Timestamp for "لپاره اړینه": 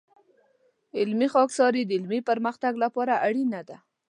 2.83-3.61